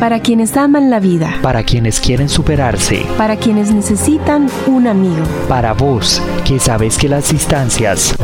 [0.00, 1.36] Para quienes aman la vida.
[1.42, 3.04] Para quienes quieren superarse.
[3.18, 5.22] Para quienes necesitan un amigo.
[5.46, 8.14] Para vos, que sabes que las distancias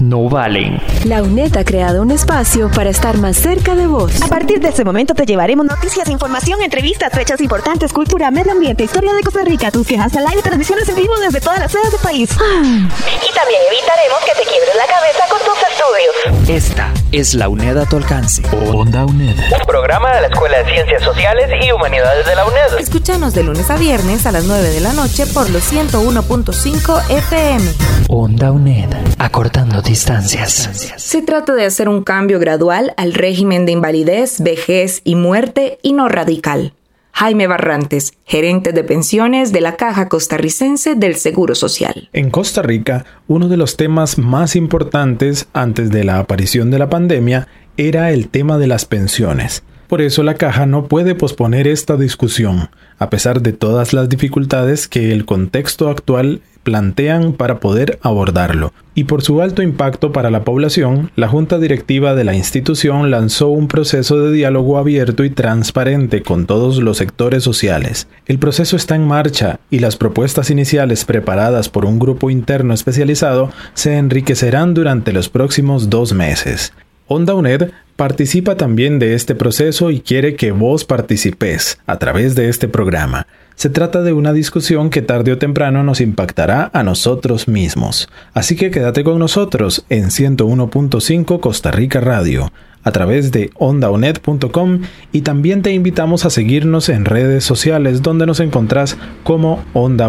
[0.00, 0.82] no valen.
[1.04, 4.20] La UNED ha creado un espacio para estar más cerca de vos.
[4.22, 8.82] A partir de este momento te llevaremos noticias, información, entrevistas, fechas importantes, cultura, medio ambiente,
[8.82, 11.92] historia de Costa Rica, tus quejas al aire, transmisiones en vivo desde todas las sedes
[11.92, 12.30] del país.
[12.40, 12.62] Ah.
[12.64, 16.48] Y también evitaremos que te quiebres la cabeza con tus estudios.
[16.48, 18.42] Esta es la UNED a tu alcance.
[18.72, 19.36] Onda UNED.
[19.36, 22.78] Un programa de la Escuela de Ciencias Sociales y Humanidades de la UNED.
[22.78, 27.72] Escúchanos de lunes a viernes a las 9 de la noche por los 101.5 FM.
[28.08, 28.88] Onda UNED.
[29.18, 30.70] Acortando distancias.
[30.96, 35.92] Se trata de hacer un cambio gradual al régimen de invalidez, vejez y muerte y
[35.92, 36.74] no radical.
[37.20, 42.08] Jaime Barrantes, gerente de pensiones de la Caja Costarricense del Seguro Social.
[42.14, 46.88] En Costa Rica, uno de los temas más importantes antes de la aparición de la
[46.88, 49.62] pandemia era el tema de las pensiones.
[49.86, 54.88] Por eso la caja no puede posponer esta discusión, a pesar de todas las dificultades
[54.88, 58.72] que el contexto actual plantean para poder abordarlo.
[58.94, 63.48] Y por su alto impacto para la población, la Junta Directiva de la institución lanzó
[63.48, 68.08] un proceso de diálogo abierto y transparente con todos los sectores sociales.
[68.26, 73.50] El proceso está en marcha y las propuestas iniciales preparadas por un grupo interno especializado
[73.74, 76.72] se enriquecerán durante los próximos dos meses.
[77.06, 82.48] Onda UNED participa también de este proceso y quiere que vos participes a través de
[82.48, 83.26] este programa.
[83.54, 88.08] Se trata de una discusión que tarde o temprano nos impactará a nosotros mismos.
[88.32, 92.50] Así que quédate con nosotros en 101.5 Costa Rica Radio
[92.82, 94.80] a través de ondaonet.com
[95.12, 100.08] y también te invitamos a seguirnos en redes sociales donde nos encontrás como Onda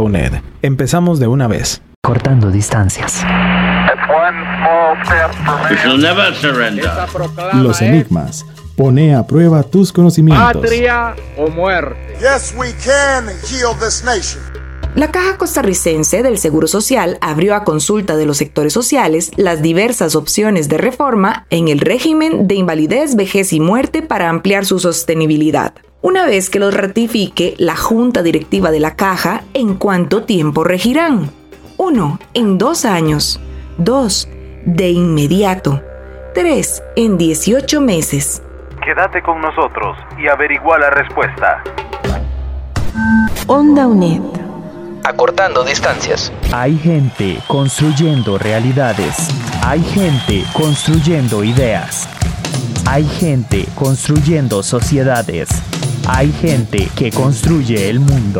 [0.61, 1.81] Empezamos de una vez.
[2.03, 3.23] Cortando distancias.
[7.53, 8.45] Los enigmas.
[8.81, 10.53] Pone a prueba tus conocimientos.
[10.53, 12.17] Patria o muerte.
[14.95, 20.15] La Caja Costarricense del Seguro Social abrió a consulta de los sectores sociales las diversas
[20.15, 25.75] opciones de reforma en el régimen de invalidez, vejez y muerte para ampliar su sostenibilidad.
[26.01, 31.29] Una vez que los ratifique la Junta Directiva de la Caja, ¿en cuánto tiempo regirán?
[31.77, 32.19] 1.
[32.33, 33.39] En dos años.
[33.77, 34.27] 2
[34.65, 35.83] de inmediato.
[36.33, 36.81] 3.
[36.95, 38.41] En 18 meses.
[38.83, 41.61] Quédate con nosotros y averigua la respuesta.
[43.45, 44.21] Onda UNED.
[45.03, 46.33] Acortando distancias.
[46.51, 49.29] Hay gente construyendo realidades.
[49.63, 52.09] Hay gente construyendo ideas.
[52.87, 55.49] Hay gente construyendo sociedades.
[56.07, 58.39] Hay gente que construye el mundo.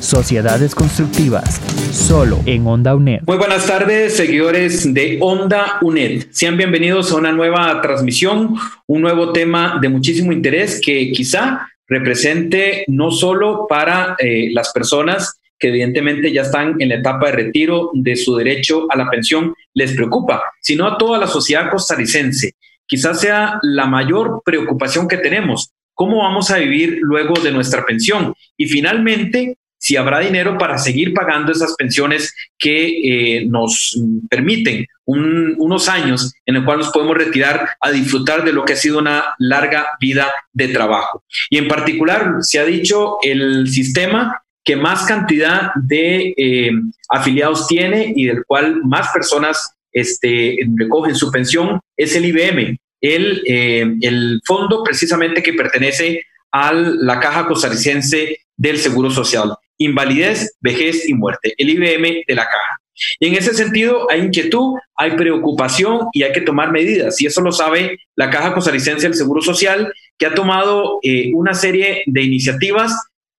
[0.00, 1.60] Sociedades Constructivas,
[1.92, 3.22] solo en Onda UNED.
[3.26, 6.26] Muy buenas tardes, seguidores de Onda UNED.
[6.30, 8.54] Sean bienvenidos a una nueva transmisión,
[8.86, 15.40] un nuevo tema de muchísimo interés que quizá represente no solo para eh, las personas
[15.58, 19.54] que evidentemente ya están en la etapa de retiro de su derecho a la pensión,
[19.74, 22.52] les preocupa, sino a toda la sociedad costarricense.
[22.86, 28.32] Quizás sea la mayor preocupación que tenemos, cómo vamos a vivir luego de nuestra pensión.
[28.56, 35.88] Y finalmente, si habrá dinero para seguir pagando esas pensiones que eh, nos permiten unos
[35.88, 39.34] años en el cual nos podemos retirar a disfrutar de lo que ha sido una
[39.38, 41.24] larga vida de trabajo.
[41.48, 46.70] Y en particular, se ha dicho, el sistema que más cantidad de eh,
[47.08, 53.42] afiliados tiene y del cual más personas este, recogen su pensión es el IBM, el,
[53.46, 61.08] eh, el fondo precisamente que pertenece a la Caja Costarricense del Seguro Social invalidez, vejez
[61.08, 62.80] y muerte, el IBM de la caja.
[63.20, 67.20] Y en ese sentido hay inquietud, hay preocupación y hay que tomar medidas.
[67.20, 71.54] Y eso lo sabe la Caja Costarricense del Seguro Social, que ha tomado eh, una
[71.54, 72.92] serie de iniciativas,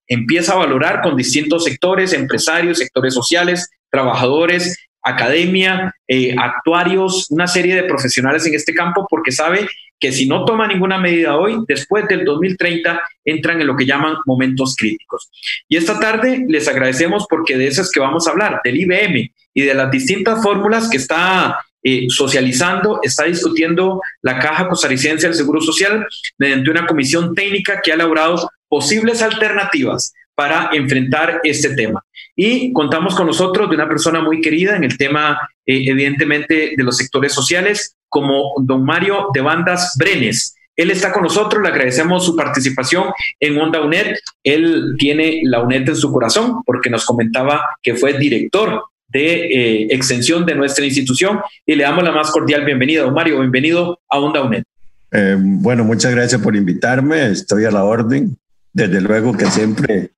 [0.08, 7.76] empieza a valorar con distintos sectores, empresarios, sectores sociales, trabajadores, academia, eh, actuarios, una serie
[7.76, 9.68] de profesionales en este campo, porque sabe
[10.00, 14.16] que si no toma ninguna medida hoy, después del 2030 entran en lo que llaman
[14.26, 15.30] momentos críticos.
[15.68, 19.32] Y esta tarde les agradecemos porque de eso es que vamos a hablar, del IBM
[19.54, 25.36] y de las distintas fórmulas que está eh, socializando, está discutiendo la Caja Costarricense del
[25.36, 26.06] Seguro Social
[26.38, 32.04] mediante una comisión técnica que ha elaborado posibles alternativas para enfrentar este tema.
[32.36, 36.84] Y contamos con nosotros de una persona muy querida en el tema, eh, evidentemente, de
[36.84, 40.56] los sectores sociales, como don Mario de Bandas Brenes.
[40.76, 43.06] Él está con nosotros, le agradecemos su participación
[43.40, 44.16] en Onda UNED.
[44.44, 49.88] Él tiene la UNED en su corazón porque nos comentaba que fue director de eh,
[49.92, 53.04] extensión de nuestra institución y le damos la más cordial bienvenida.
[53.04, 54.64] Don Mario, bienvenido a Onda UNED.
[55.12, 58.38] Eh, bueno, muchas gracias por invitarme, estoy a la orden
[58.72, 60.12] desde luego que siempre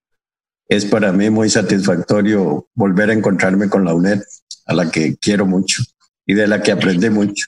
[0.67, 4.21] es para mí muy satisfactorio volver a encontrarme con la UNED,
[4.65, 5.83] a la que quiero mucho
[6.25, 7.47] y de la que aprendí mucho.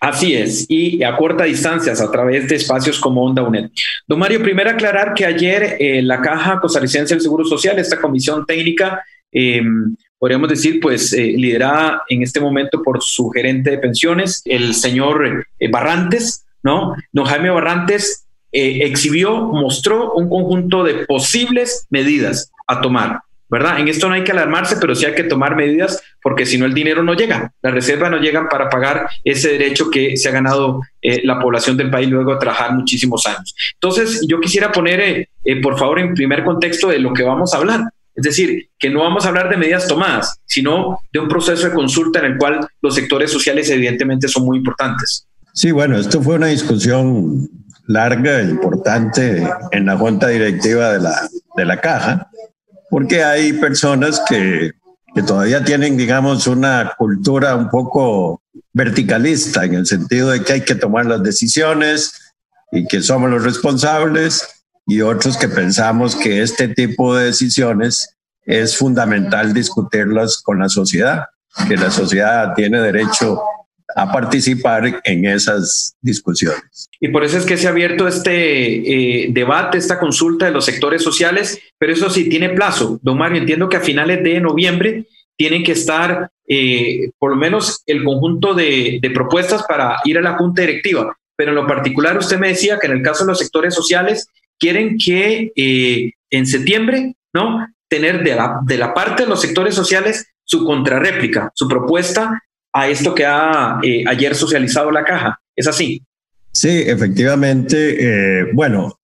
[0.00, 3.70] Así es, y a corta distancias a través de espacios como Onda UNED.
[4.06, 8.44] Don Mario, primero aclarar que ayer eh, la Caja Costarricense del Seguro Social, esta comisión
[8.44, 9.62] técnica, eh,
[10.18, 15.46] podríamos decir, pues eh, liderada en este momento por su gerente de pensiones, el señor
[15.58, 16.94] eh, Barrantes, ¿no?
[17.12, 23.20] Don Jaime Barrantes exhibió, mostró un conjunto de posibles medidas a tomar.
[23.48, 23.78] ¿Verdad?
[23.78, 26.66] En esto no hay que alarmarse, pero sí hay que tomar medidas porque si no
[26.66, 30.32] el dinero no llega, las reservas no llegan para pagar ese derecho que se ha
[30.32, 33.54] ganado eh, la población del país luego de trabajar muchísimos años.
[33.74, 37.54] Entonces, yo quisiera poner, eh, eh, por favor, en primer contexto de lo que vamos
[37.54, 37.80] a hablar.
[38.14, 41.74] Es decir, que no vamos a hablar de medidas tomadas, sino de un proceso de
[41.74, 45.28] consulta en el cual los sectores sociales evidentemente son muy importantes.
[45.52, 47.46] Sí, bueno, esto fue una discusión
[47.86, 52.30] larga e importante en la junta directiva de la, de la caja
[52.90, 54.72] porque hay personas que,
[55.14, 58.42] que todavía tienen, digamos, una cultura un poco
[58.72, 62.34] verticalista en el sentido de que hay que tomar las decisiones
[62.72, 64.46] y que somos los responsables
[64.86, 71.24] y otros que pensamos que este tipo de decisiones es fundamental discutirlas con la sociedad,
[71.66, 73.42] que la sociedad tiene derecho
[73.96, 76.90] a participar en esas discusiones.
[77.00, 80.66] Y por eso es que se ha abierto este eh, debate, esta consulta de los
[80.66, 83.00] sectores sociales, pero eso sí tiene plazo.
[83.02, 87.82] Don Mario, entiendo que a finales de noviembre tienen que estar eh, por lo menos
[87.86, 91.16] el conjunto de, propuestas para ir a la junta directiva.
[91.34, 94.28] Pero en lo particular, usted me decía que en el caso de los sectores sociales,
[94.58, 97.66] quieren que eh, en septiembre, ¿no?
[97.88, 102.42] Tener de la, de la parte de los sectores sociales su contrarréplica, su propuesta
[102.76, 105.40] a esto que ha eh, ayer socializado la caja.
[105.56, 106.02] ¿Es así?
[106.52, 107.96] Sí, efectivamente.
[107.98, 109.00] Eh, bueno,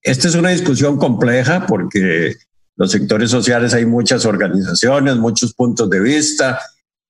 [0.00, 2.34] esta es una discusión compleja porque
[2.76, 6.58] los sectores sociales hay muchas organizaciones, muchos puntos de vista,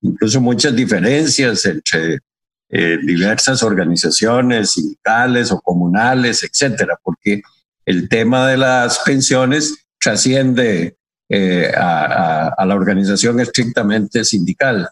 [0.01, 2.19] incluso muchas diferencias entre
[2.71, 7.41] eh, diversas organizaciones sindicales o comunales, etcétera, porque
[7.87, 10.97] el tema de las pensiones trasciende
[11.77, 14.89] a la organización estrictamente sindical.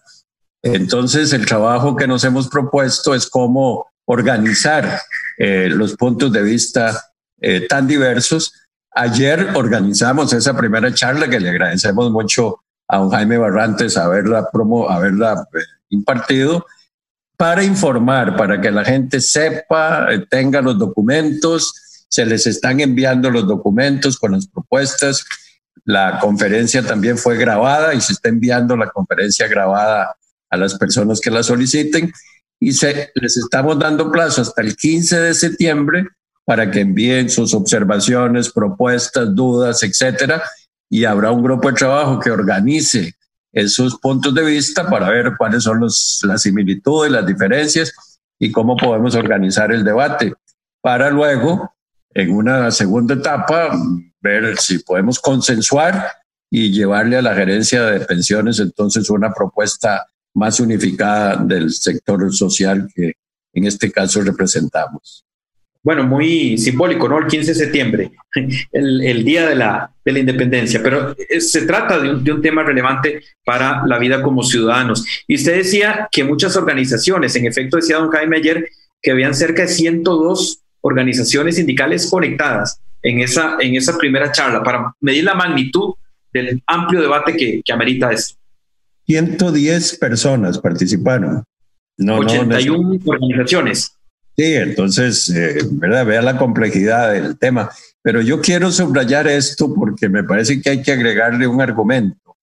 [0.63, 5.01] Entonces, el trabajo que nos hemos propuesto es cómo organizar
[5.39, 7.01] eh, los puntos de vista
[7.41, 8.53] eh, tan diversos.
[8.93, 14.89] Ayer organizamos esa primera charla que le agradecemos mucho a un Jaime Barrantes haberla, promo,
[14.89, 15.59] haberla eh,
[15.91, 16.65] impartido
[17.37, 23.47] para informar, para que la gente sepa, tenga los documentos, se les están enviando los
[23.47, 25.23] documentos con las propuestas.
[25.85, 30.17] La conferencia también fue grabada y se está enviando la conferencia grabada
[30.51, 32.13] a las personas que la soliciten
[32.61, 36.07] y se, les estamos dando plazo hasta el 15 de septiembre
[36.45, 40.43] para que envíen sus observaciones, propuestas, dudas, etcétera,
[40.89, 43.15] y habrá un grupo de trabajo que organice
[43.53, 47.93] esos puntos de vista para ver cuáles son las similitudes, las diferencias
[48.39, 50.35] y cómo podemos organizar el debate
[50.87, 51.75] para luego,
[52.15, 53.77] en una segunda etapa,
[54.21, 56.13] ver si podemos consensuar
[56.49, 62.87] y llevarle a la gerencia de pensiones entonces una propuesta más unificada del sector social
[62.95, 63.15] que
[63.55, 65.25] en este caso representamos.
[65.83, 67.19] Bueno, muy simbólico, ¿no?
[67.19, 68.11] El 15 de septiembre,
[68.73, 72.43] el, el día de la, de la, independencia, pero se trata de un, de un,
[72.43, 75.07] tema relevante para la vida como ciudadanos.
[75.27, 78.69] Y usted decía que muchas organizaciones, en efecto decía don Jaime ayer,
[79.01, 84.93] que habían cerca de 102 organizaciones sindicales conectadas en esa, en esa primera charla para
[85.01, 85.95] medir la magnitud
[86.33, 88.36] del amplio debate que, que amerita esto.
[89.07, 91.45] 110 personas participaron.
[91.97, 93.93] No, 81 no, organizaciones.
[94.37, 96.05] Sí, entonces, eh, ¿verdad?
[96.05, 97.71] Vea la complejidad del tema.
[98.03, 102.37] Pero yo quiero subrayar esto porque me parece que hay que agregarle un argumento.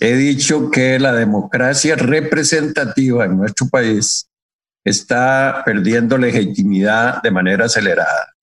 [0.00, 4.26] He dicho que la democracia representativa en nuestro país
[4.84, 8.34] está perdiendo legitimidad de manera acelerada.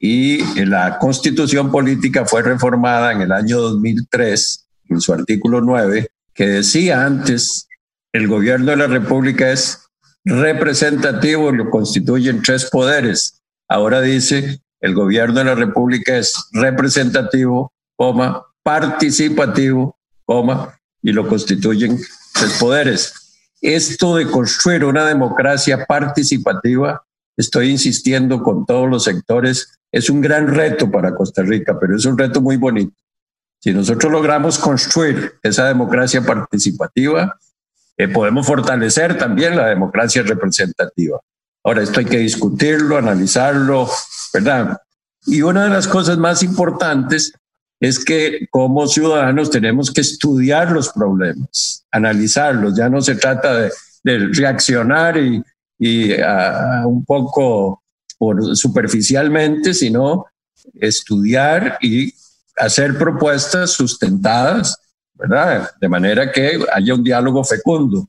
[0.00, 6.46] Y la constitución política fue reformada en el año 2003, en su artículo 9, que
[6.46, 7.68] decía antes,
[8.12, 9.80] el gobierno de la República es
[10.24, 13.42] representativo lo constituyen tres poderes.
[13.68, 22.00] Ahora dice, el gobierno de la República es representativo, coma, participativo, coma, y lo constituyen
[22.32, 23.12] tres poderes.
[23.60, 27.02] Esto de construir una democracia participativa,
[27.36, 32.04] estoy insistiendo con todos los sectores, es un gran reto para Costa Rica, pero es
[32.04, 32.94] un reto muy bonito.
[33.64, 37.34] Si nosotros logramos construir esa democracia participativa,
[37.96, 41.18] eh, podemos fortalecer también la democracia representativa.
[41.64, 43.88] Ahora, esto hay que discutirlo, analizarlo,
[44.34, 44.76] ¿verdad?
[45.24, 47.32] Y una de las cosas más importantes
[47.80, 52.76] es que como ciudadanos tenemos que estudiar los problemas, analizarlos.
[52.76, 53.70] Ya no se trata de,
[54.34, 55.42] reaccionar y,
[56.84, 57.82] un poco
[58.18, 60.26] por superficialmente, sino
[60.74, 62.12] estudiar y
[62.56, 64.76] hacer propuestas sustentadas,
[65.14, 65.70] ¿verdad?
[65.80, 68.08] De manera que haya un diálogo fecundo.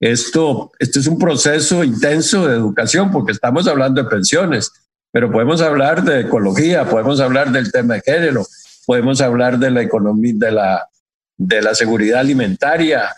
[0.00, 4.72] Esto, esto es un proceso intenso de educación porque estamos hablando de pensiones,
[5.12, 8.46] pero podemos hablar de ecología, podemos hablar del tema de género,
[8.86, 10.88] podemos hablar de la economía, de la,
[11.36, 13.14] de la seguridad alimentaria,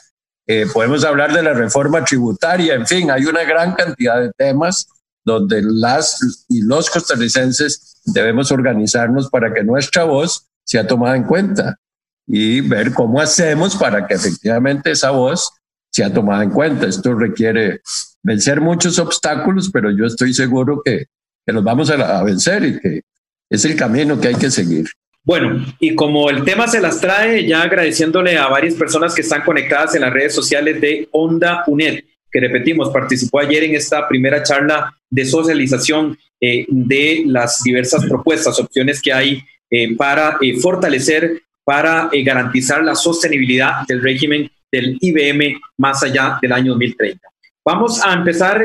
[0.46, 4.88] eh, podemos hablar de la reforma tributaria, en fin, hay una gran cantidad de temas
[5.24, 11.76] donde las y los costarricenses debemos organizarnos para que nuestra voz sea tomada en cuenta
[12.26, 15.52] y ver cómo hacemos para que efectivamente esa voz
[15.90, 16.86] sea tomada en cuenta.
[16.86, 17.80] Esto requiere
[18.22, 21.06] vencer muchos obstáculos, pero yo estoy seguro que,
[21.44, 23.02] que los vamos a, vencer y que
[23.50, 24.86] es el camino que hay que seguir.
[25.24, 29.42] Bueno, y como el tema se las trae, ya agradeciéndole a varias personas que están
[29.42, 32.00] conectadas en las redes sociales de Onda UNED,
[32.30, 38.58] que repetimos, participó ayer en esta primera charla de socialización eh, de las diversas propuestas,
[38.58, 45.60] opciones que hay eh, para eh, fortalecer, para garantizar la sostenibilidad del régimen del IBM
[45.78, 47.20] más allá del año 2030.
[47.64, 48.64] Vamos a empezar,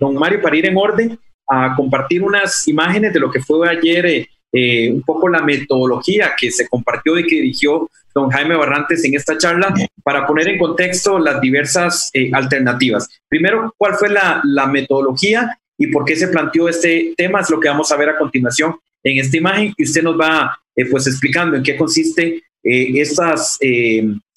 [0.00, 4.28] don Mario, para ir en orden, a compartir unas imágenes de lo que fue ayer
[4.50, 9.14] eh, un poco la metodología que se compartió y que dirigió don Jaime Barrantes en
[9.14, 13.08] esta charla para poner en contexto las diversas eh, alternativas.
[13.28, 17.40] Primero, ¿cuál fue la, la, metodología y por qué se planteó este tema?
[17.40, 20.58] Es lo que vamos a ver a continuación en esta imagen y usted nos va
[20.74, 23.58] eh, pues explicando en qué consiste estas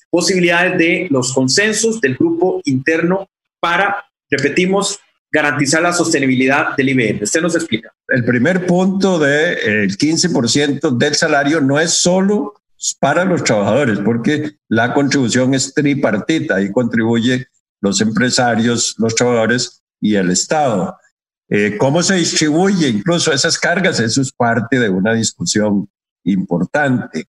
[0.10, 3.27] posibilidades de los consensos del grupo interno
[3.60, 5.00] para, repetimos,
[5.32, 7.24] garantizar la sostenibilidad del IBM.
[7.24, 7.91] Usted nos explica.
[8.10, 12.53] El primer punto del de, 15% del salario no es solo
[13.00, 17.48] para los trabajadores, porque la contribución es tripartita y contribuye
[17.80, 20.98] los empresarios, los trabajadores y el Estado.
[21.53, 24.00] Eh, ¿Cómo se distribuye incluso esas cargas?
[24.00, 25.89] Eso es parte de una discusión
[26.24, 27.25] importante.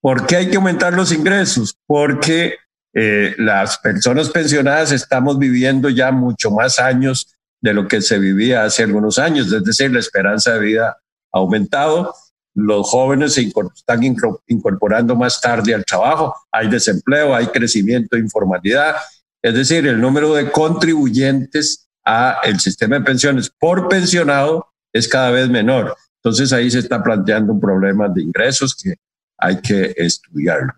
[0.00, 1.76] ¿Por qué hay que aumentar los ingresos?
[1.84, 2.54] Porque
[2.94, 8.62] eh, las personas pensionadas estamos viviendo ya mucho más años de lo que se vivía
[8.62, 10.96] hace algunos años, es decir, la esperanza de vida
[11.32, 12.14] ha aumentado,
[12.54, 14.04] los jóvenes se están
[14.46, 18.94] incorporando más tarde al trabajo, hay desempleo, hay crecimiento de informalidad,
[19.42, 25.30] es decir, el número de contribuyentes a el sistema de pensiones por pensionado es cada
[25.30, 25.94] vez menor.
[26.16, 28.94] Entonces ahí se está planteando un problema de ingresos que
[29.36, 30.72] hay que estudiarlo.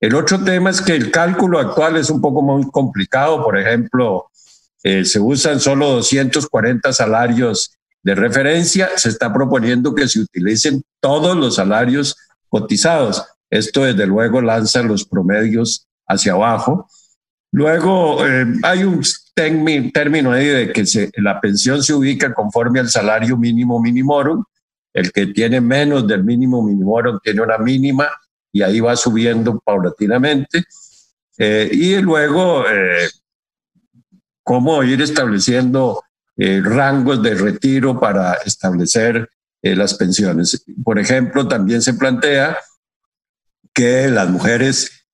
[0.00, 3.44] El otro tema es que el cálculo actual es un poco muy complicado.
[3.44, 4.30] Por ejemplo,
[4.82, 8.88] eh, se usan solo 240 salarios de referencia.
[8.96, 12.16] Se está proponiendo que se utilicen todos los salarios
[12.48, 13.22] cotizados.
[13.50, 16.88] Esto, desde luego, lanza los promedios hacia abajo.
[17.52, 19.02] Luego, eh, hay un
[19.34, 20.84] término ahí de que
[21.16, 24.44] la pensión se ubica conforme al salario mínimo minimorum.
[24.92, 28.08] El que tiene menos del mínimo minimorum tiene una mínima
[28.52, 30.64] y ahí va subiendo paulatinamente.
[31.38, 33.08] Eh, y luego, eh,
[34.42, 36.02] cómo ir estableciendo
[36.36, 39.28] eh, rangos de retiro para establecer
[39.64, 40.64] las pensiones.
[40.82, 42.58] Por ejemplo, también se plantea
[43.72, 45.06] que las mujeres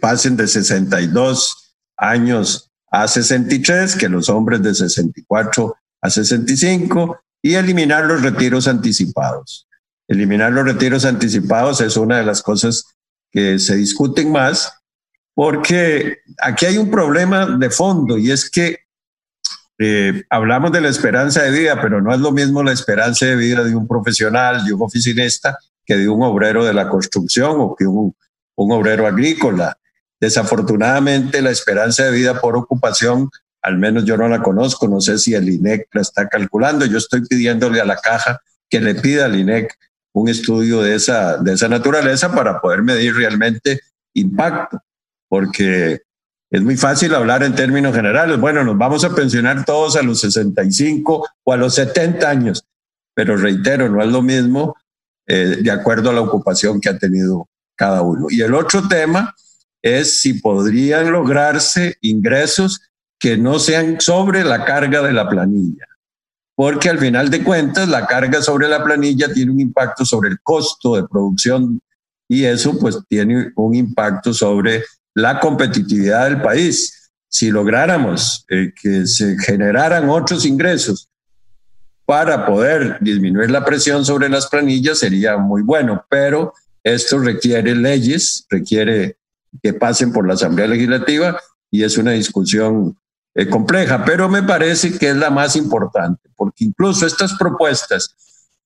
[0.00, 8.04] pasen de 62 años a 63, que los hombres de 64 a 65 y eliminar
[8.04, 9.66] los retiros anticipados.
[10.06, 12.84] Eliminar los retiros anticipados es una de las cosas
[13.30, 14.74] que se discuten más
[15.34, 18.80] porque aquí hay un problema de fondo y es que
[19.78, 23.36] eh, hablamos de la esperanza de vida, pero no es lo mismo la esperanza de
[23.36, 27.74] vida de un profesional, de un oficinista, que de un obrero de la construcción o
[27.74, 28.14] que un,
[28.54, 29.78] un obrero agrícola.
[30.22, 33.28] Desafortunadamente, la esperanza de vida por ocupación,
[33.60, 36.86] al menos yo no la conozco, no sé si el INEC la está calculando.
[36.86, 39.76] Yo estoy pidiéndole a la caja que le pida al INEC
[40.12, 43.80] un estudio de esa, de esa naturaleza para poder medir realmente
[44.14, 44.80] impacto,
[45.28, 46.02] porque
[46.52, 48.38] es muy fácil hablar en términos generales.
[48.38, 52.64] Bueno, nos vamos a pensionar todos a los 65 o a los 70 años,
[53.12, 54.76] pero reitero, no es lo mismo
[55.26, 58.28] eh, de acuerdo a la ocupación que ha tenido cada uno.
[58.30, 59.34] Y el otro tema
[59.82, 62.80] es si podrían lograrse ingresos
[63.18, 65.86] que no sean sobre la carga de la planilla
[66.54, 70.40] porque al final de cuentas la carga sobre la planilla tiene un impacto sobre el
[70.40, 71.80] costo de producción
[72.28, 74.84] y eso pues tiene un impacto sobre
[75.14, 77.10] la competitividad del país.
[77.28, 81.08] Si lográramos eh, que se generaran otros ingresos
[82.04, 86.52] para poder disminuir la presión sobre las planillas sería muy bueno, pero
[86.84, 89.16] esto requiere leyes, requiere
[89.62, 91.40] que pasen por la Asamblea Legislativa
[91.70, 92.96] y es una discusión
[93.34, 98.14] eh, compleja, pero me parece que es la más importante, porque incluso estas propuestas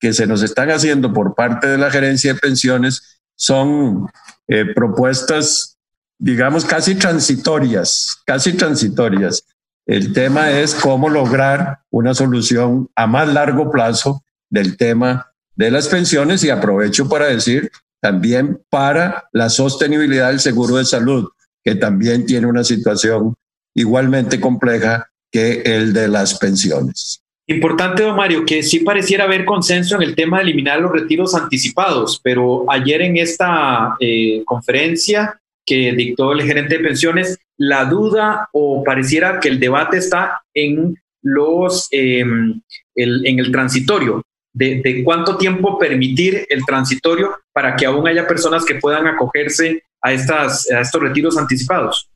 [0.00, 4.08] que se nos están haciendo por parte de la gerencia de pensiones son
[4.48, 5.78] eh, propuestas,
[6.18, 9.44] digamos, casi transitorias, casi transitorias.
[9.86, 15.88] El tema es cómo lograr una solución a más largo plazo del tema de las
[15.88, 17.70] pensiones y aprovecho para decir
[18.06, 21.28] también para la sostenibilidad del seguro de salud,
[21.64, 23.34] que también tiene una situación
[23.74, 27.20] igualmente compleja que el de las pensiones.
[27.48, 31.34] Importante, don Mario, que sí pareciera haber consenso en el tema de eliminar los retiros
[31.34, 38.48] anticipados, pero ayer en esta eh, conferencia que dictó el gerente de pensiones, la duda
[38.52, 42.60] o pareciera que el debate está en los em,
[42.94, 44.22] en el transitorio,
[44.56, 49.84] de, de, cuánto tiempo permitir el transitorio para que aún haya personas que puedan acogerse
[50.00, 52.08] a, estas, a estos retiros anticipados.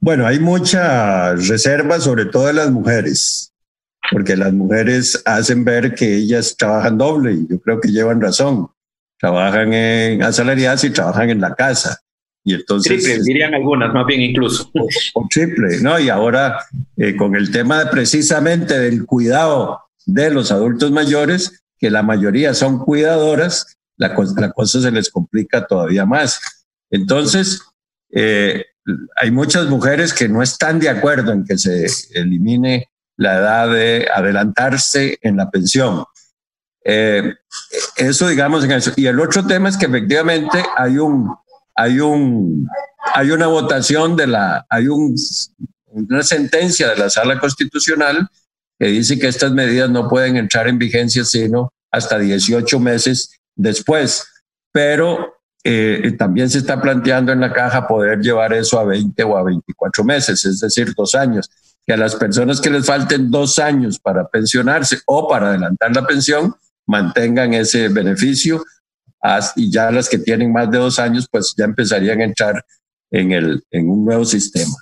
[0.00, 3.52] Bueno, hay mucha reserva, sobre todo de las mujeres
[4.10, 8.68] porque las mujeres hacen ver que ellas trabajan doble y yo creo que llevan razón.
[9.18, 12.00] Trabajan en asalariadas y trabajan en la casa.
[12.44, 14.70] Y entonces, triple, dirían algunas, más bien incluso.
[15.14, 15.98] O, triple, ¿no?
[15.98, 16.58] Y ahora,
[16.96, 22.54] eh, con el tema de, precisamente del cuidado de los adultos mayores, que la mayoría
[22.54, 26.40] son cuidadoras, la, la cosa se les complica todavía más.
[26.90, 27.60] Entonces,
[28.10, 28.64] eh,
[29.16, 34.08] hay muchas mujeres que no están de acuerdo en que se elimine la edad de
[34.14, 36.04] adelantarse en la pensión.
[36.84, 37.34] Eh,
[37.96, 38.92] eso, digamos, en eso.
[38.96, 41.34] Y el otro tema es que efectivamente hay un,
[41.74, 42.68] hay un,
[43.14, 45.16] hay una votación de la, hay un,
[45.88, 48.28] una sentencia de la Sala Constitucional
[48.78, 54.26] que dice que estas medidas no pueden entrar en vigencia sino hasta 18 meses después.
[54.72, 59.36] Pero eh, también se está planteando en la caja poder llevar eso a 20 o
[59.36, 61.50] a 24 meses, es decir, dos años
[61.86, 66.04] que a las personas que les falten dos años para pensionarse o para adelantar la
[66.04, 66.54] pensión
[66.86, 68.64] mantengan ese beneficio
[69.54, 72.64] y ya las que tienen más de dos años pues ya empezarían a entrar
[73.10, 74.74] en, el, en un nuevo sistema.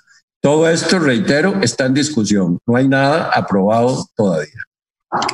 [0.44, 2.58] Todo esto, reitero, está en discusión.
[2.66, 4.60] No hay nada aprobado todavía.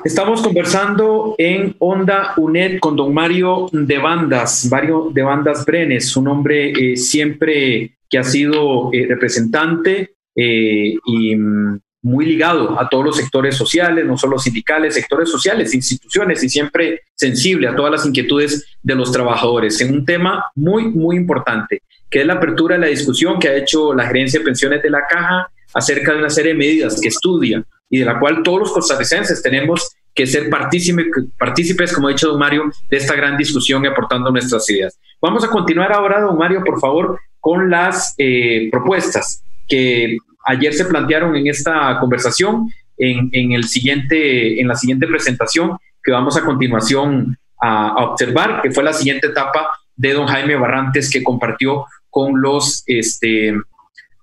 [0.05, 6.29] Estamos conversando en Onda UNED con don Mario de Bandas, Mario de Bandas Brenes, un
[6.29, 13.05] hombre eh, siempre que ha sido eh, representante eh, y mm, muy ligado a todos
[13.07, 18.07] los sectores sociales, no solo sindicales, sectores sociales, instituciones y siempre sensible a todas las
[18.07, 22.81] inquietudes de los trabajadores en un tema muy, muy importante, que es la apertura de
[22.81, 26.31] la discusión que ha hecho la gerencia de pensiones de la caja acerca de una
[26.31, 30.51] serie de medidas que estudia y de la cual todos los costarricenses tenemos que ser
[30.51, 34.99] partícipes, como ha dicho don Mario, de esta gran discusión y aportando nuestras ideas.
[35.21, 40.85] Vamos a continuar ahora, don Mario, por favor, con las eh, propuestas que ayer se
[40.85, 42.69] plantearon en esta conversación,
[42.99, 48.85] en, el siguiente, en la siguiente presentación que vamos a continuación a, observar, que fue
[48.85, 53.55] la siguiente etapa de don Jaime Barrantes que compartió con los, este,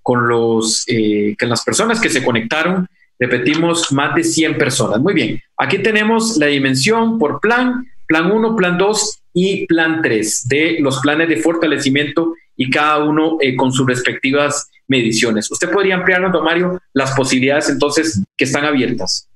[0.03, 2.87] con los, eh, con las personas que se conectaron.
[3.19, 4.99] Repetimos, más de 100 personas.
[4.99, 10.47] Muy bien, aquí tenemos la dimensión por plan, plan 1, plan 2 y plan 3
[10.47, 15.51] de los planes de fortalecimiento y cada uno eh, con sus respectivas mediciones.
[15.51, 19.27] ¿Usted podría ampliarnos, don Mario, las posibilidades entonces que están abiertas?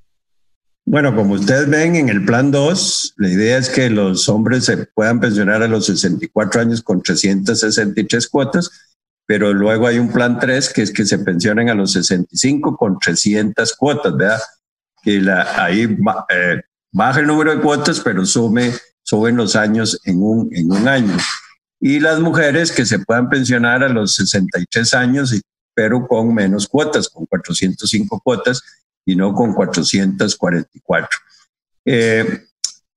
[0.86, 4.78] Bueno, como ustedes ven en el plan 2, la idea es que los hombres se
[4.78, 8.70] puedan pensionar a los 64 años con 363 cuotas,
[9.26, 12.98] pero luego hay un plan 3 que es que se pensionen a los 65 con
[13.00, 14.40] 300 cuotas, ¿verdad?
[15.04, 15.98] Que la, ahí
[16.30, 20.88] eh, baja el número de cuotas, pero sume, suben los años en un, en un
[20.88, 21.16] año
[21.82, 25.34] y las mujeres que se puedan pensionar a los 63 años,
[25.74, 28.62] pero con menos cuotas, con 405 cuotas
[29.06, 31.10] y no con 444.
[31.86, 32.44] Eh,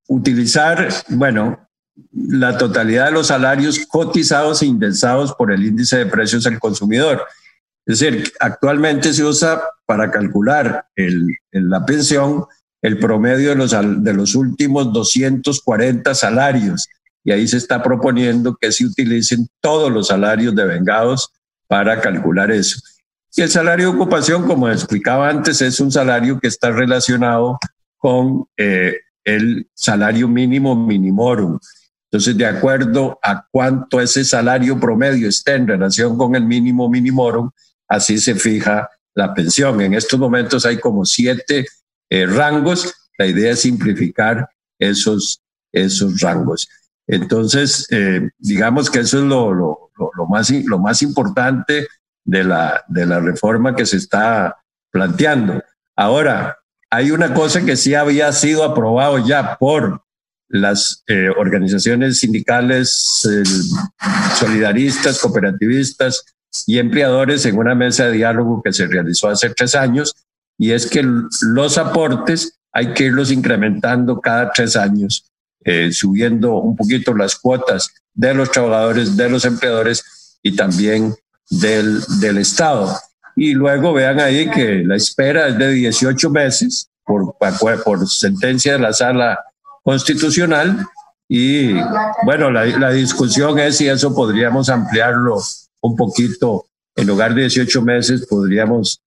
[0.08, 1.68] utilizar, bueno,
[2.12, 7.22] la totalidad de los salarios cotizados e indexados por el índice de precios al consumidor.
[7.86, 12.46] Es decir, actualmente se usa para calcular el, la pensión
[12.82, 16.86] el promedio de los, de los últimos 240 salarios
[17.24, 21.30] y ahí se está proponiendo que se utilicen todos los salarios de vengados
[21.66, 22.78] para calcular eso.
[23.36, 27.58] Y el salario de ocupación, como explicaba antes, es un salario que está relacionado
[27.96, 31.58] con eh, el salario mínimo minimorum.
[32.10, 37.50] Entonces, de acuerdo a cuánto ese salario promedio esté en relación con el mínimo minimorum,
[37.88, 39.80] así se fija la pensión.
[39.80, 41.66] En estos momentos hay como siete
[42.08, 45.42] eh, rangos la idea es simplificar esos,
[45.72, 46.68] esos rangos.
[47.06, 51.86] Entonces, eh, digamos que eso es lo, lo, lo, más, lo más importante
[52.24, 54.56] de la, de la reforma que se está
[54.90, 55.62] planteando.
[55.96, 56.58] Ahora,
[56.90, 60.02] hay una cosa que sí había sido aprobado ya por
[60.48, 63.22] las eh, organizaciones sindicales
[64.38, 66.22] solidaristas, cooperativistas
[66.66, 70.14] y empleadores en una mesa de diálogo que se realizó hace tres años,
[70.56, 71.04] y es que
[71.42, 75.32] los aportes hay que irlos incrementando cada tres años,
[75.64, 81.14] eh, subiendo un poquito las cuotas de los trabajadores, de los empleadores y también
[81.50, 82.94] del, del Estado.
[83.36, 87.36] Y luego vean ahí que la espera es de 18 meses por,
[87.84, 89.38] por sentencia de la sala
[89.82, 90.86] constitucional
[91.28, 91.72] y
[92.24, 95.40] bueno, la, la, discusión es si eso podríamos ampliarlo
[95.80, 99.02] un poquito, en lugar de 18 meses podríamos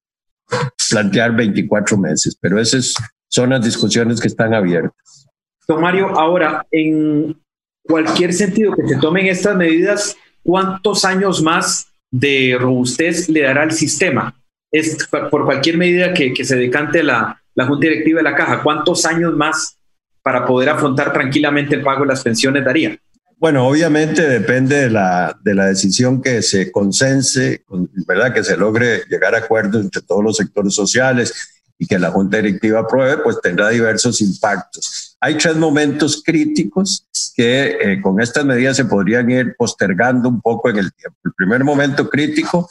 [0.90, 2.94] plantear 24 meses, pero esas
[3.30, 5.28] son las discusiones que están abiertas.
[5.68, 7.40] Don Mario, ahora, en
[7.84, 13.72] cualquier sentido que se tomen estas medidas, ¿cuántos años más de robustez le dará al
[13.72, 14.36] sistema?
[14.72, 14.98] Es
[15.32, 19.06] por cualquier medida que, que se decante la, la Junta Directiva de la Caja, ¿cuántos
[19.06, 19.78] años más
[20.22, 22.98] para poder afrontar tranquilamente el pago de las pensiones daría?
[23.38, 27.64] Bueno, obviamente depende de la, de la decisión que se consense,
[28.08, 28.34] ¿verdad?
[28.34, 32.38] Que se logre llegar a acuerdos entre todos los sectores sociales y que la Junta
[32.38, 35.16] Directiva apruebe, pues tendrá diversos impactos.
[35.20, 40.70] Hay tres momentos críticos que eh, con estas medidas se podrían ir postergando un poco
[40.70, 41.18] en el tiempo.
[41.24, 42.70] El primer momento crítico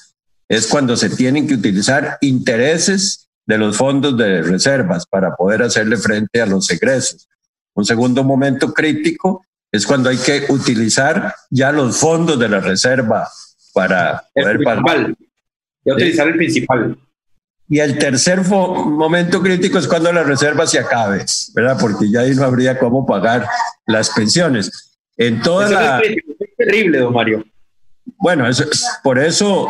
[0.48, 5.96] es cuando se tienen que utilizar intereses de los fondos de reservas para poder hacerle
[5.96, 7.28] frente a los egresos.
[7.74, 13.28] Un segundo momento crítico es cuando hay que utilizar ya los fondos de la reserva
[13.72, 15.14] para poder pagar.
[15.84, 16.98] Y utilizar el principal.
[17.68, 21.24] Y el tercer momento crítico es cuando la reserva se acabe,
[21.54, 21.76] ¿verdad?
[21.80, 23.48] Porque ya ahí no habría cómo pagar
[23.86, 24.96] las pensiones.
[25.16, 26.00] En toda la...
[26.00, 27.44] es terrible, don Mario.
[28.18, 28.44] Bueno,
[29.02, 29.68] por eso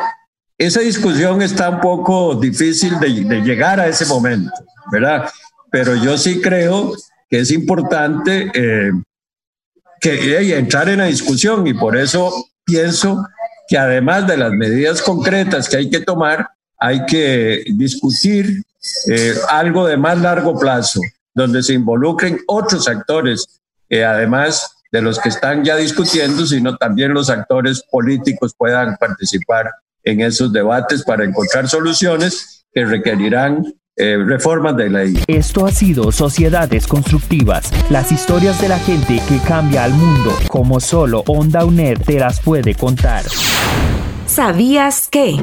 [0.59, 4.51] esa discusión está un poco difícil de, de llegar a ese momento,
[4.93, 5.31] ¿verdad?
[5.71, 6.93] Pero yo sí creo
[7.29, 8.93] que es importante eh,
[10.01, 12.33] que entrar en la discusión y por eso
[12.65, 13.27] pienso
[13.69, 18.63] que además de las medidas concretas que hay que tomar, hay que discutir
[19.11, 21.01] eh, algo de más largo plazo,
[21.35, 27.13] donde se involucren otros actores, eh, además de los que están ya discutiendo, sino también
[27.13, 29.71] los actores políticos puedan participar
[30.05, 33.65] en esos debates para encontrar soluciones que requerirán
[33.97, 35.19] eh, reformas de ley.
[35.27, 40.81] Esto ha sido Sociedades Constructivas, las historias de la gente que cambia al mundo, como
[40.81, 43.25] solo Onda UNED te las puede contar.
[44.27, 45.37] ¿Sabías que?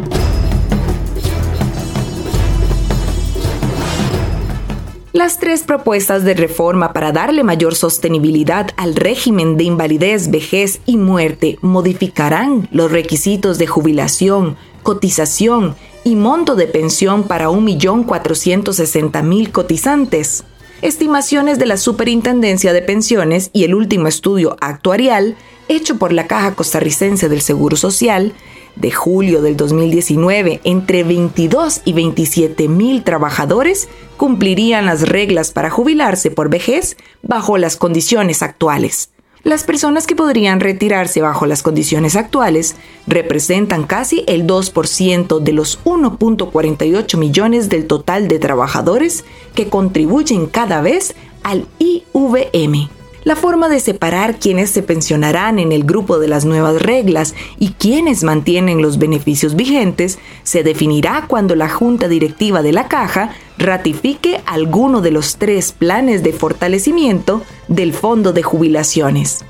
[5.13, 10.97] Las tres propuestas de reforma para darle mayor sostenibilidad al régimen de invalidez, vejez y
[10.97, 20.45] muerte modificarán los requisitos de jubilación, cotización y monto de pensión para 1.460.000 cotizantes.
[20.81, 26.55] Estimaciones de la Superintendencia de Pensiones y el último estudio actuarial hecho por la Caja
[26.55, 28.33] Costarricense del Seguro Social
[28.75, 36.31] de julio del 2019, entre 22 y 27 mil trabajadores cumplirían las reglas para jubilarse
[36.31, 39.09] por vejez bajo las condiciones actuales.
[39.43, 45.83] Las personas que podrían retirarse bajo las condiciones actuales representan casi el 2% de los
[45.83, 53.02] 1.48 millones del total de trabajadores que contribuyen cada vez al IVM.
[53.23, 57.69] La forma de separar quienes se pensionarán en el grupo de las nuevas reglas y
[57.71, 64.41] quienes mantienen los beneficios vigentes se definirá cuando la Junta Directiva de la Caja ratifique
[64.45, 69.45] alguno de los tres planes de fortalecimiento del Fondo de Jubilaciones.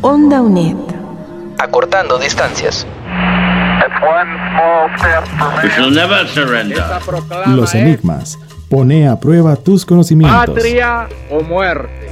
[0.00, 0.76] Onda UNED.
[1.58, 2.86] Acortando distancias.
[7.46, 10.46] Los enigmas Pone a prueba tus conocimientos.
[10.46, 12.10] Patria o muerte.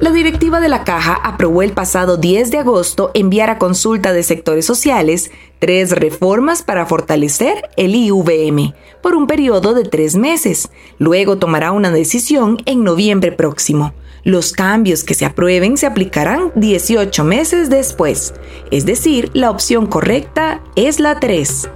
[0.00, 4.22] La directiva de la Caja aprobó el pasado 10 de agosto enviar a consulta de
[4.22, 10.68] sectores sociales tres reformas para fortalecer el IVM por un periodo de tres meses.
[10.98, 13.94] Luego tomará una decisión en noviembre próximo.
[14.24, 18.34] Los cambios que se aprueben se aplicarán 18 meses después.
[18.70, 21.68] Es decir, la opción correcta es la 3.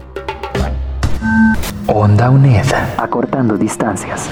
[1.86, 2.66] Onda UNED.
[2.98, 4.28] Acortando distancias.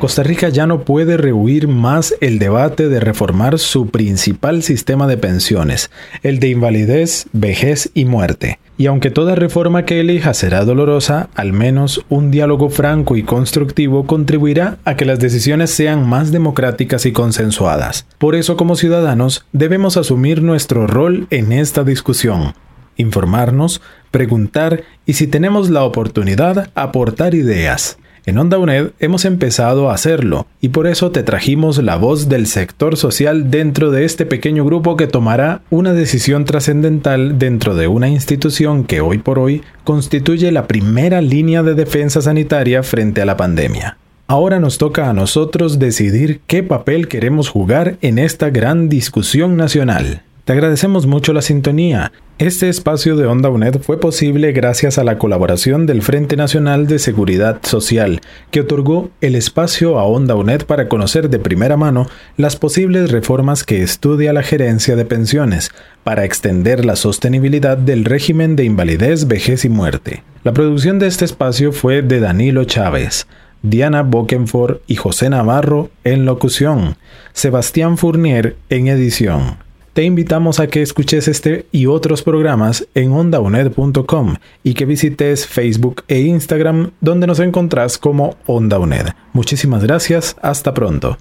[0.00, 5.18] Costa Rica ya no puede rehuir más el debate de reformar su principal sistema de
[5.18, 5.90] pensiones,
[6.22, 8.58] el de invalidez, vejez y muerte.
[8.78, 14.06] Y aunque toda reforma que elija será dolorosa, al menos un diálogo franco y constructivo
[14.06, 18.06] contribuirá a que las decisiones sean más democráticas y consensuadas.
[18.16, 22.54] Por eso como ciudadanos debemos asumir nuestro rol en esta discusión,
[22.96, 27.98] informarnos, preguntar y si tenemos la oportunidad, aportar ideas.
[28.26, 32.46] En Onda UNED hemos empezado a hacerlo y por eso te trajimos la voz del
[32.46, 38.08] sector social dentro de este pequeño grupo que tomará una decisión trascendental dentro de una
[38.08, 43.38] institución que hoy por hoy constituye la primera línea de defensa sanitaria frente a la
[43.38, 43.96] pandemia.
[44.26, 50.22] Ahora nos toca a nosotros decidir qué papel queremos jugar en esta gran discusión nacional.
[50.44, 52.12] Te agradecemos mucho la sintonía.
[52.38, 56.98] Este espacio de Onda UNED fue posible gracias a la colaboración del Frente Nacional de
[56.98, 62.06] Seguridad Social, que otorgó el espacio a Onda UNED para conocer de primera mano
[62.38, 65.70] las posibles reformas que estudia la gerencia de pensiones
[66.02, 70.22] para extender la sostenibilidad del régimen de invalidez, vejez y muerte.
[70.42, 73.26] La producción de este espacio fue de Danilo Chávez.
[73.62, 76.96] Diana Bokenford y José Navarro en locución,
[77.34, 79.69] Sebastián Fournier en edición.
[80.00, 86.04] Te invitamos a que escuches este y otros programas en ondauned.com y que visites Facebook
[86.08, 89.08] e Instagram donde nos encontrás como Onda UNED.
[89.34, 91.18] Muchísimas gracias, hasta pronto.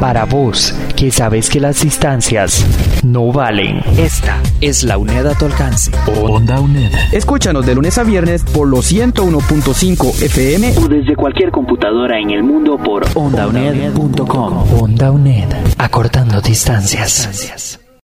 [0.00, 2.66] Para vos, que sabes que las distancias
[3.04, 3.84] no valen.
[3.96, 5.92] Esta es la UNED a tu alcance.
[6.20, 6.90] Onda UNED.
[7.12, 12.42] Escúchanos de lunes a viernes por los 101.5 FM o desde cualquier computadora en el
[12.42, 14.82] mundo por ondauned.com.
[14.82, 17.78] Onda UNED, acortando distancias.